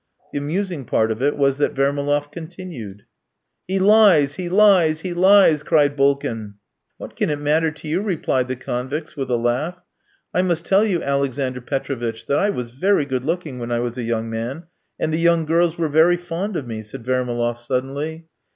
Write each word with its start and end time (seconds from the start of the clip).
The 0.33 0.39
amusing 0.39 0.85
part 0.85 1.11
of 1.11 1.21
it 1.21 1.37
was 1.37 1.59
that 1.59 1.75
Vermaloff 1.75 2.31
continued. 2.31 3.03
"He 3.67 3.77
lies! 3.77 4.33
He 4.33 4.49
lies! 4.49 5.01
He 5.01 5.13
lies!" 5.13 5.61
cried 5.61 5.95
Bulkin. 5.95 6.55
"What 6.97 7.15
can 7.15 7.29
it 7.29 7.37
matter 7.39 7.69
to 7.69 7.87
you?" 7.87 8.01
replied 8.01 8.47
the 8.47 8.55
convicts, 8.55 9.15
with 9.15 9.29
a 9.29 9.35
laugh. 9.37 9.79
"I 10.33 10.41
must 10.41 10.65
tell 10.65 10.83
you, 10.83 11.03
Alexander 11.03 11.61
Petrovitch, 11.61 12.25
that 12.25 12.39
I 12.39 12.49
was 12.49 12.71
very 12.71 13.05
good 13.05 13.23
looking 13.25 13.59
when 13.59 13.71
I 13.71 13.79
was 13.79 13.95
a 13.95 14.01
young 14.01 14.27
man, 14.27 14.63
and 14.99 15.13
the 15.13 15.19
young 15.19 15.45
girls 15.45 15.77
were 15.77 15.87
very 15.87 16.17
fond 16.17 16.57
of 16.57 16.65
me," 16.65 16.81
said 16.81 17.05
Vermaloff 17.05 17.59
suddenly. 17.59 18.25